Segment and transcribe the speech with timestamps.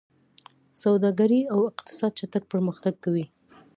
[0.83, 3.25] سوداګري او اقتصاد چټک پرمختګ کوي.